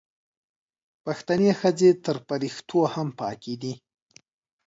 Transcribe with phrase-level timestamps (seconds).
[1.05, 3.73] پښتنې ښځې تر فریښتو هم پاکې دي